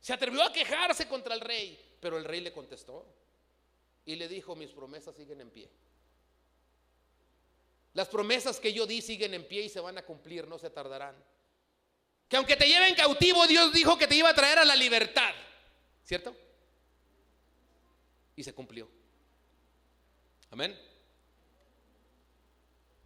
[0.00, 3.06] Se atrevió a quejarse contra el rey, pero el rey le contestó
[4.04, 5.70] y le dijo, mis promesas siguen en pie.
[7.92, 10.68] Las promesas que yo di siguen en pie y se van a cumplir, no se
[10.68, 11.14] tardarán.
[12.28, 15.32] Que aunque te lleven cautivo, Dios dijo que te iba a traer a la libertad.
[16.02, 16.36] ¿Cierto?
[18.34, 19.03] Y se cumplió.
[20.54, 20.78] Amén.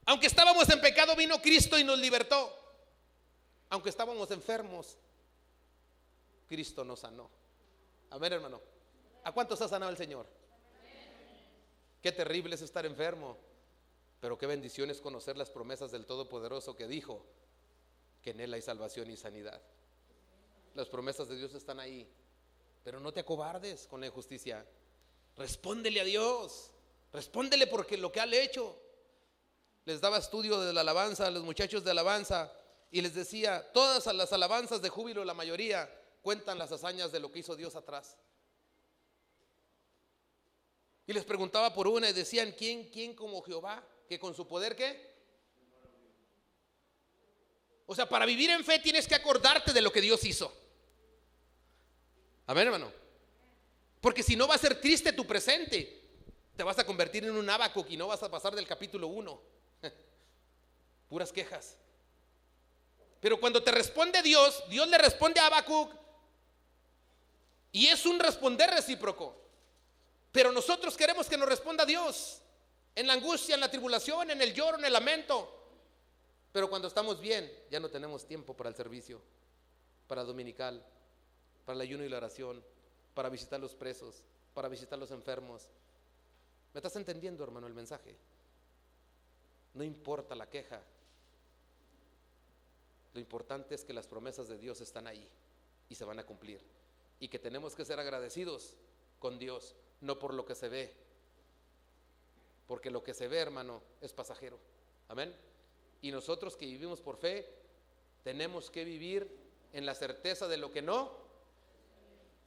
[0.05, 2.55] Aunque estábamos en pecado, vino Cristo y nos libertó.
[3.71, 4.99] Aunque estábamos enfermos,
[6.47, 7.31] Cristo nos sanó.
[8.11, 8.61] Amén, hermano.
[9.25, 10.27] ¿A cuántos ha sanado el Señor?
[12.03, 13.39] Qué terrible es estar enfermo,
[14.21, 17.25] pero qué bendición es conocer las promesas del Todopoderoso que dijo
[18.21, 19.63] que en Él hay salvación y sanidad.
[20.75, 22.07] Las promesas de Dios están ahí,
[22.85, 24.67] pero no te acobardes con la injusticia.
[25.35, 26.73] Respóndele a Dios,
[27.12, 28.81] respóndele porque lo que ha hecho.
[29.85, 32.53] Les daba estudio de la alabanza a los muchachos de alabanza
[32.90, 35.90] y les decía, todas las alabanzas de júbilo, la mayoría,
[36.21, 38.16] cuentan las hazañas de lo que hizo Dios atrás.
[41.07, 43.83] Y les preguntaba por una y decían, ¿quién, quién como Jehová?
[44.07, 45.16] Que con su poder, ¿qué?
[47.87, 50.53] O sea, para vivir en fe tienes que acordarte de lo que Dios hizo.
[52.47, 52.92] Amén, hermano.
[54.03, 55.98] Porque si no va a ser triste tu presente,
[56.59, 59.40] te vas a convertir en un abaco y no vas a pasar del capítulo 1.
[61.09, 61.77] Puras quejas.
[63.21, 65.94] Pero cuando te responde Dios, Dios le responde a Habacuc
[67.71, 69.40] y es un responder recíproco.
[70.33, 72.42] Pero nosotros queremos que nos responda Dios
[72.97, 75.55] en la angustia, en la tribulación, en el lloro, en el lamento.
[76.51, 79.23] Pero cuando estamos bien, ya no tenemos tiempo para el servicio,
[80.09, 80.85] para dominical,
[81.64, 82.64] para el ayuno y la oración,
[83.14, 85.71] para visitar los presos, para visitar los enfermos.
[86.73, 88.17] ¿Me estás entendiendo, hermano, el mensaje?
[89.75, 90.83] No importa la queja.
[93.15, 95.29] Lo importante es que las promesas de Dios están ahí
[95.89, 96.61] y se van a cumplir.
[97.21, 98.77] Y que tenemos que ser agradecidos
[99.19, 100.95] con Dios no por lo que se ve.
[102.67, 104.59] Porque lo que se ve, hermano, es pasajero.
[105.09, 105.35] Amén.
[106.03, 107.49] Y nosotros que vivimos por fe,
[108.23, 109.29] tenemos que vivir
[109.73, 111.11] en la certeza de lo que no.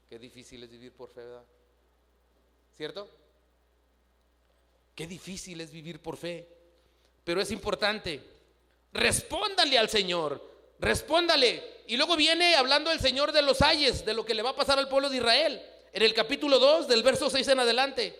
[0.09, 1.45] Qué difícil es vivir por fe, ¿verdad?
[2.75, 3.09] ¿Cierto?
[5.01, 6.47] Qué difícil es vivir por fe.
[7.23, 8.21] Pero es importante.
[8.93, 10.39] Respóndale al Señor.
[10.77, 11.81] Respóndale.
[11.87, 14.55] Y luego viene hablando el Señor de los ayes, de lo que le va a
[14.55, 15.59] pasar al pueblo de Israel
[15.91, 18.15] en el capítulo 2 del verso 6 en adelante.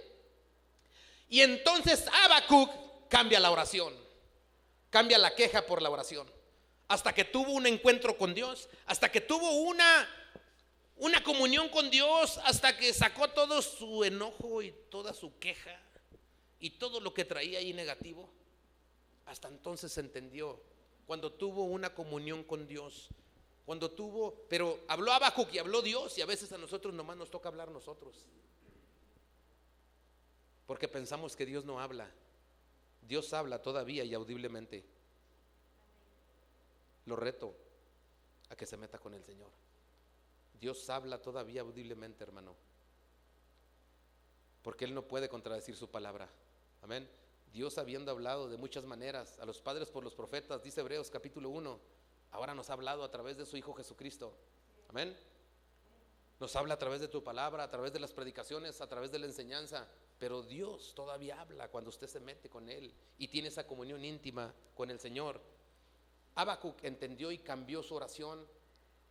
[1.30, 2.72] Y entonces Habacuc
[3.10, 3.94] cambia la oración,
[4.90, 6.28] cambia la queja por la oración,
[6.88, 10.10] hasta que tuvo un encuentro con Dios, hasta que tuvo una
[10.96, 15.80] una comunión con Dios, hasta que sacó todo su enojo y toda su queja
[16.62, 18.30] y todo lo que traía ahí negativo.
[19.26, 20.62] Hasta entonces entendió
[21.06, 23.10] cuando tuvo una comunión con Dios,
[23.66, 27.30] cuando tuvo, pero habló abajo y habló Dios y a veces a nosotros nomás nos
[27.30, 28.26] toca hablar nosotros.
[30.68, 32.10] Porque pensamos que Dios no habla.
[33.02, 34.86] Dios habla todavía y audiblemente.
[37.06, 37.54] Lo reto
[38.50, 39.50] a que se meta con el Señor.
[40.60, 42.56] Dios habla todavía audiblemente, hermano.
[44.62, 46.30] Porque Él no puede contradecir su palabra.
[46.82, 47.08] Amén.
[47.54, 51.50] Dios habiendo hablado de muchas maneras a los padres por los profetas, dice Hebreos capítulo
[51.50, 51.80] 1,
[52.32, 54.36] ahora nos ha hablado a través de su Hijo Jesucristo.
[54.90, 55.16] Amén.
[56.40, 59.20] Nos habla a través de tu palabra, a través de las predicaciones, a través de
[59.20, 59.88] la enseñanza.
[60.18, 64.52] Pero Dios todavía habla cuando usted se mete con Él y tiene esa comunión íntima
[64.74, 65.40] con el Señor.
[66.34, 68.48] Habacuc entendió y cambió su oración,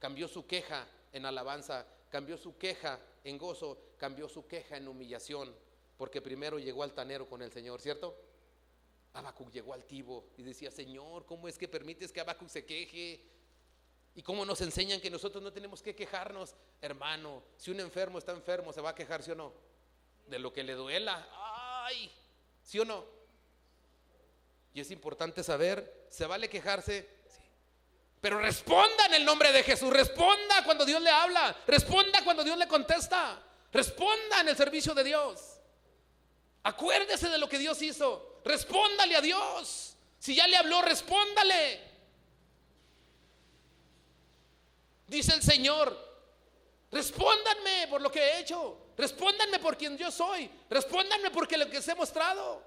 [0.00, 5.54] cambió su queja en alabanza, cambió su queja en gozo, cambió su queja en humillación,
[6.00, 8.16] porque primero llegó altanero con el Señor, ¿cierto?
[9.12, 13.22] Habacuc llegó altivo y decía, Señor, ¿cómo es que permites que Habacuc se queje?
[14.14, 16.54] ¿Y cómo nos enseñan que nosotros no tenemos que quejarnos?
[16.80, 19.52] Hermano, si un enfermo está enfermo, ¿se va a quejar, sí o no?
[20.26, 21.28] De lo que le duela.
[21.84, 22.10] ¡Ay!
[22.62, 23.04] ¿Sí o no?
[24.72, 27.06] Y es importante saber, ¿se vale quejarse?
[28.22, 32.56] Pero responda en el nombre de Jesús, responda cuando Dios le habla, responda cuando Dios
[32.56, 33.44] le contesta.
[33.70, 35.49] Responda en el servicio de Dios.
[36.62, 38.40] Acuérdese de lo que Dios hizo.
[38.44, 39.96] Respóndale a Dios.
[40.18, 41.80] Si ya le habló, respóndale.
[45.06, 45.96] Dice el Señor,
[46.90, 48.92] respóndanme por lo que he hecho.
[48.96, 50.50] Respóndanme por quien yo soy.
[50.68, 52.62] Respóndanme porque lo que les he mostrado.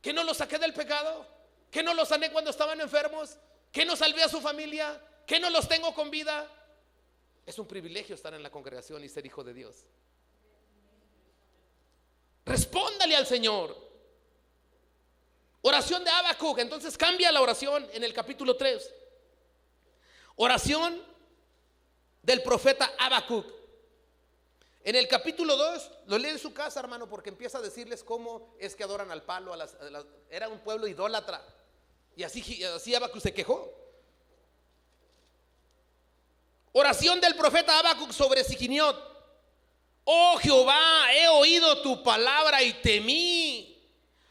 [0.00, 1.26] Que no los saqué del pecado.
[1.70, 3.36] Que no los sané cuando estaban enfermos.
[3.72, 5.02] Que no salvé a su familia.
[5.26, 6.48] Que no los tengo con vida.
[7.44, 9.84] Es un privilegio estar en la congregación y ser hijo de Dios.
[12.46, 13.76] Respóndale al Señor.
[15.62, 16.58] Oración de Habacuc.
[16.60, 18.94] Entonces cambia la oración en el capítulo 3.
[20.36, 21.02] Oración
[22.22, 23.44] del profeta Habacuc.
[24.84, 28.54] En el capítulo 2, lo lee en su casa, hermano, porque empieza a decirles cómo
[28.60, 29.52] es que adoran al palo.
[30.30, 31.44] era un pueblo idólatra.
[32.14, 33.68] Y así, así Habacuc se quejó.
[36.70, 39.15] Oración del profeta Habacuc sobre Siquiniot.
[40.08, 43.76] Oh Jehová, he oído tu palabra y temí.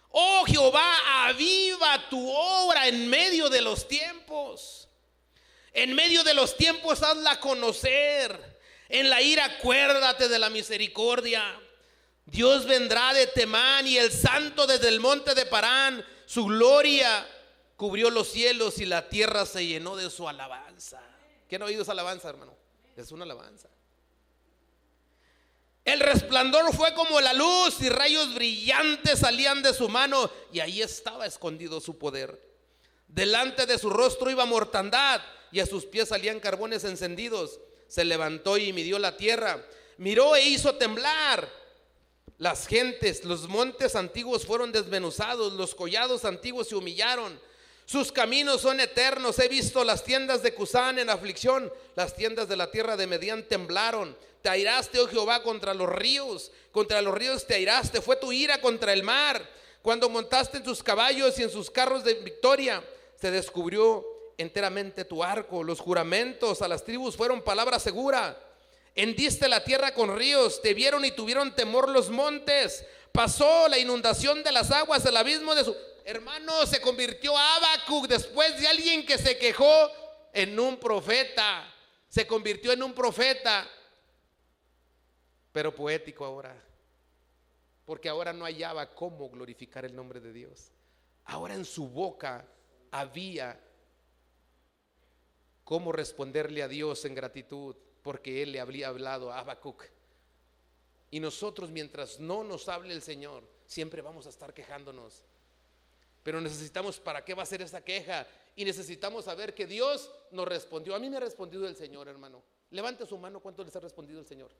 [0.09, 4.87] Oh Jehová, aviva tu obra en medio de los tiempos.
[5.73, 8.57] En medio de los tiempos hazla conocer.
[8.87, 11.43] En la ira acuérdate de la misericordia.
[12.23, 16.05] Dios vendrá de Temán y el santo desde el monte de Parán.
[16.25, 17.27] Su gloria
[17.75, 21.01] cubrió los cielos y la tierra se llenó de su alabanza.
[21.49, 22.55] ¿Quién ha oído esa alabanza, hermano?
[22.95, 23.67] Es una alabanza.
[25.85, 30.81] El resplandor fue como la luz y rayos brillantes salían de su mano y ahí
[30.81, 32.41] estaba escondido su poder.
[33.07, 35.21] Delante de su rostro iba mortandad
[35.51, 37.59] y a sus pies salían carbones encendidos.
[37.87, 39.63] Se levantó y midió la tierra,
[39.97, 41.47] miró e hizo temblar.
[42.39, 47.39] Las gentes, los montes antiguos fueron desmenuzados, los collados antiguos se humillaron.
[47.85, 49.37] Sus caminos son eternos.
[49.37, 51.71] He visto las tiendas de Cusán en aflicción.
[51.95, 54.17] Las tiendas de la tierra de Medián temblaron.
[54.45, 56.51] Te airaste, oh Jehová, contra los ríos.
[56.71, 57.99] Contra los ríos te airaste.
[57.99, 59.43] Fue tu ira contra el mar.
[59.81, 62.83] Cuando montaste en tus caballos y en sus carros de victoria,
[63.19, 64.05] se descubrió
[64.37, 65.63] enteramente tu arco.
[65.63, 68.39] Los juramentos a las tribus fueron palabra segura.
[68.93, 70.61] Hendiste la tierra con ríos.
[70.61, 72.85] Te vieron y tuvieron temor los montes.
[73.11, 75.75] Pasó la inundación de las aguas, el abismo de su...
[76.03, 79.91] Hermano, se convirtió Abacuc después de alguien que se quejó
[80.31, 81.67] en un profeta.
[82.07, 83.67] Se convirtió en un profeta
[85.55, 86.53] pero poético ahora.
[87.85, 90.69] Porque ahora no hallaba cómo glorificar el nombre de Dios.
[91.23, 92.45] Ahora en su boca
[92.91, 93.57] había
[95.63, 99.85] cómo responderle a Dios en gratitud, porque Él le había hablado a Habacuc.
[101.09, 105.23] Y nosotros, mientras no nos hable el Señor, siempre vamos a estar quejándonos.
[106.21, 108.27] Pero necesitamos, ¿para qué va a ser esa queja?
[108.57, 110.95] Y necesitamos saber que Dios nos respondió.
[110.95, 112.43] A mí me ha respondido el Señor, hermano.
[112.71, 114.51] Levante su mano, ¿cuánto les ha respondido el Señor?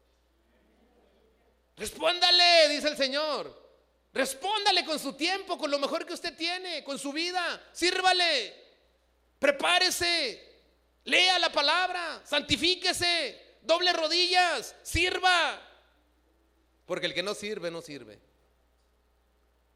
[1.78, 3.66] Respóndale, dice el Señor.
[4.14, 7.62] Respóndale con su tiempo, con lo mejor que usted tiene, con su vida.
[7.74, 8.54] Sírvale.
[9.40, 10.42] Prepárese.
[11.04, 12.22] Lea la palabra.
[12.26, 13.58] Santifíquese.
[13.62, 14.74] Doble rodillas.
[14.84, 15.62] Sirva.
[16.86, 18.20] Porque el que no sirve, no sirve.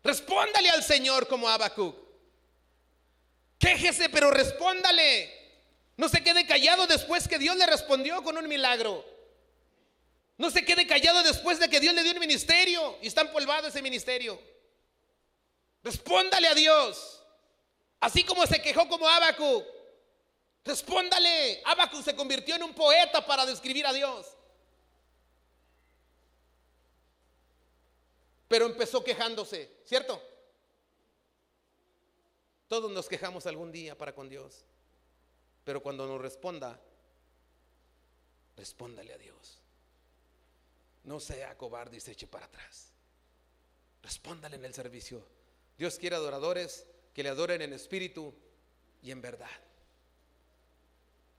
[0.03, 1.97] Respóndale al Señor como Habacuc.
[3.57, 5.37] Quéjese, pero respóndale.
[5.97, 9.05] No se quede callado después que Dios le respondió con un milagro.
[10.39, 13.67] No se quede callado después de que Dios le dio un ministerio y está empolvado
[13.67, 14.41] ese ministerio.
[15.83, 17.21] Respóndale a Dios.
[17.99, 19.65] Así como se quejó como Abacu.
[20.63, 21.61] Respóndale.
[21.65, 24.27] Abacu se convirtió en un poeta para describir a Dios.
[28.47, 30.23] Pero empezó quejándose, ¿cierto?
[32.69, 34.63] Todos nos quejamos algún día para con Dios.
[35.65, 36.79] Pero cuando nos responda,
[38.55, 39.59] respóndale a Dios.
[41.03, 42.91] No sea cobarde y se eche para atrás.
[44.03, 45.25] Respóndale en el servicio.
[45.77, 48.33] Dios quiere adoradores que le adoren en espíritu
[49.01, 49.49] y en verdad.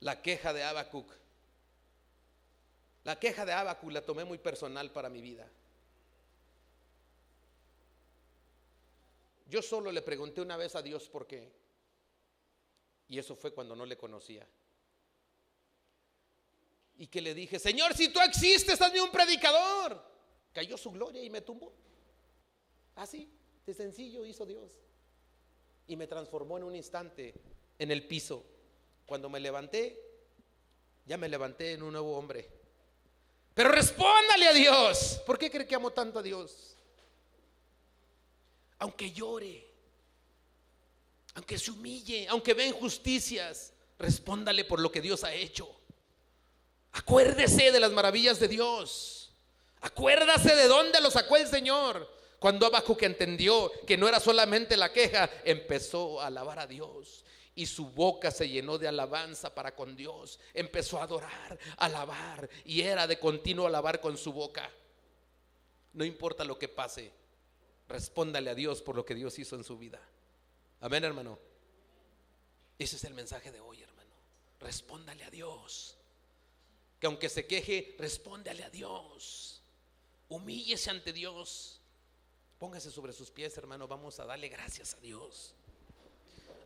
[0.00, 1.12] La queja de Abacuc.
[3.04, 5.48] La queja de Abacuc la tomé muy personal para mi vida.
[9.46, 11.52] Yo solo le pregunté una vez a Dios por qué.
[13.08, 14.46] Y eso fue cuando no le conocía
[17.00, 20.04] y que le dije, Señor, si tú existes, hazme un predicador.
[20.52, 21.72] Cayó su gloria y me tumbó.
[22.94, 23.26] Así,
[23.64, 24.70] de sencillo hizo Dios.
[25.86, 27.32] Y me transformó en un instante
[27.78, 28.44] en el piso.
[29.06, 29.98] Cuando me levanté,
[31.06, 32.50] ya me levanté en un nuevo hombre.
[33.54, 35.22] Pero respóndale a Dios.
[35.24, 36.76] ¿Por qué cree que amo tanto a Dios?
[38.78, 39.66] Aunque llore,
[41.32, 45.79] aunque se humille, aunque vea injusticias, respóndale por lo que Dios ha hecho.
[46.92, 49.32] Acuérdese de las maravillas de Dios.
[49.80, 52.08] Acuérdase de dónde lo sacó el Señor.
[52.38, 57.24] Cuando Habacuc entendió que no era solamente la queja, empezó a alabar a Dios
[57.54, 60.40] y su boca se llenó de alabanza para con Dios.
[60.54, 64.70] Empezó a adorar, alabar y era de continuo alabar con su boca.
[65.92, 67.12] No importa lo que pase,
[67.88, 70.00] respóndale a Dios por lo que Dios hizo en su vida.
[70.80, 71.38] Amén, hermano.
[72.78, 74.14] Ese es el mensaje de hoy, hermano.
[74.60, 75.98] Respóndale a Dios.
[77.00, 79.62] Que aunque se queje, respóndale a Dios.
[80.28, 81.80] Humíllese ante Dios.
[82.58, 83.88] Póngase sobre sus pies, hermano.
[83.88, 85.54] Vamos a darle gracias a Dios.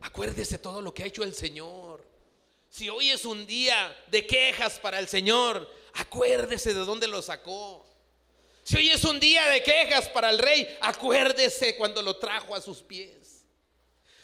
[0.00, 2.04] Acuérdese todo lo que ha hecho el Señor.
[2.68, 7.86] Si hoy es un día de quejas para el Señor, acuérdese de dónde lo sacó.
[8.64, 12.60] Si hoy es un día de quejas para el rey, acuérdese cuando lo trajo a
[12.60, 13.44] sus pies.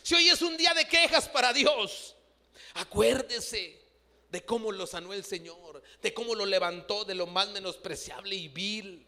[0.03, 2.17] Si hoy es un día de quejas para Dios,
[2.75, 3.80] acuérdese
[4.31, 8.49] de cómo lo sanó el Señor, de cómo lo levantó de lo más menospreciable y
[8.49, 9.07] vil,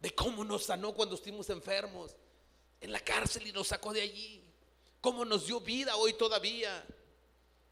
[0.00, 2.16] de cómo nos sanó cuando estuvimos enfermos
[2.80, 4.42] en la cárcel y nos sacó de allí,
[5.00, 6.84] cómo nos dio vida hoy todavía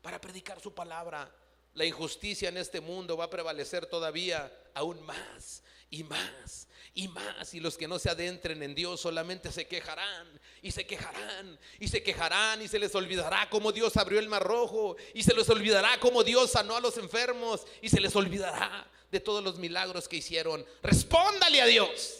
[0.00, 1.34] para predicar su palabra.
[1.74, 7.54] La injusticia en este mundo va a prevalecer todavía aún más y más y más.
[7.54, 10.28] Y los que no se adentren en Dios solamente se quejarán
[10.60, 14.42] y se quejarán y se quejarán y se les olvidará cómo Dios abrió el mar
[14.42, 18.86] rojo y se les olvidará cómo Dios sanó a los enfermos y se les olvidará
[19.10, 20.64] de todos los milagros que hicieron.
[20.82, 22.18] Respóndale a Dios.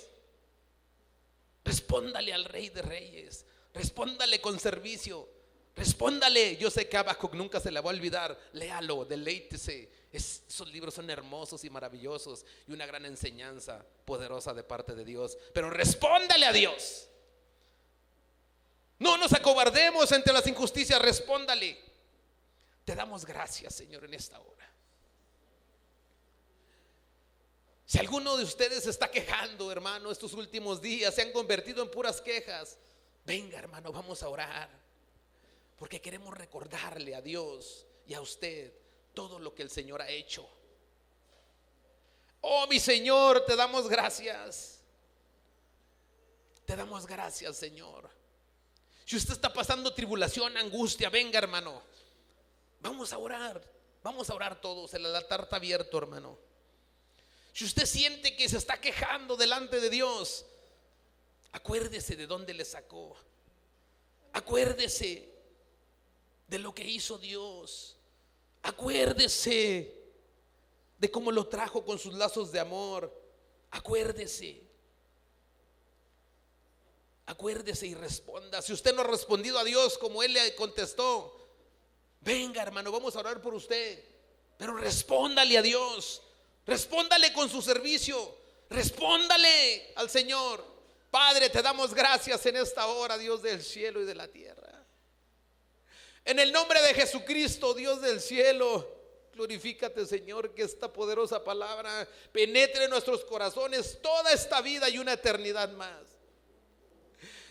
[1.65, 3.47] Respóndale al Rey de Reyes.
[3.75, 5.29] Respóndale con servicio.
[5.75, 6.57] Respóndale.
[6.57, 8.39] Yo sé que Abacuc nunca se le va a olvidar.
[8.53, 14.95] Léalo, deleítese esos libros son hermosos y maravillosos y una gran enseñanza poderosa de parte
[14.95, 15.39] de Dios.
[15.55, 17.09] Pero respóndale a Dios.
[18.99, 21.79] No nos acobardemos ante las injusticias, respóndale.
[22.85, 24.71] Te damos gracias, Señor, en esta hora.
[27.87, 32.21] Si alguno de ustedes está quejando, hermano, estos últimos días se han convertido en puras
[32.21, 32.79] quejas,
[33.25, 34.82] venga, hermano, vamos a orar.
[35.83, 38.73] Porque queremos recordarle a Dios y a usted
[39.13, 40.49] todo lo que el Señor ha hecho.
[42.41, 44.79] Oh, mi Señor, te damos gracias.
[46.65, 48.09] Te damos gracias, Señor.
[49.05, 51.83] Si usted está pasando tribulación, angustia, venga, hermano.
[52.81, 53.61] Vamos a orar.
[54.05, 54.95] Vamos a orar todos.
[54.95, 56.39] El altar está abierto, hermano.
[57.53, 60.47] Si usted siente que se está quejando delante de Dios,
[61.51, 63.17] acuérdese de dónde le sacó.
[64.33, 65.32] Acuérdese
[66.53, 67.97] de lo que hizo Dios.
[68.63, 69.91] Acuérdese
[70.99, 73.11] de cómo lo trajo con sus lazos de amor.
[73.71, 74.63] Acuérdese.
[77.25, 78.61] Acuérdese y responda.
[78.61, 81.35] Si usted no ha respondido a Dios como Él le contestó,
[82.21, 84.05] venga hermano, vamos a orar por usted.
[84.59, 86.21] Pero respóndale a Dios.
[86.67, 88.37] Respóndale con su servicio.
[88.69, 90.63] Respóndale al Señor.
[91.11, 94.72] Padre, te damos gracias en esta hora, Dios del cielo y de la tierra.
[96.25, 98.89] En el nombre de Jesucristo, Dios del cielo,
[99.35, 105.15] glorifícate Señor, que esta poderosa palabra penetre en nuestros corazones toda esta vida y una
[105.15, 106.01] eternidad más.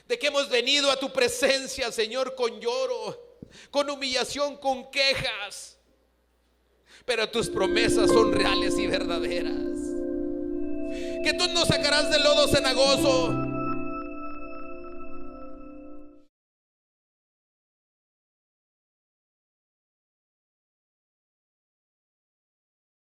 [0.07, 3.37] De que hemos venido a tu presencia, Señor, con lloro,
[3.69, 5.77] con humillación, con quejas.
[7.05, 9.79] Pero tus promesas son reales y verdaderas.
[11.23, 13.50] Que tú nos sacarás del lodo cenagoso